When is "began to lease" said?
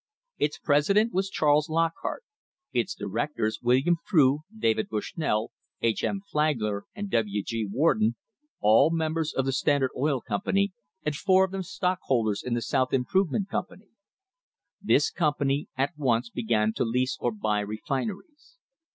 16.31-17.15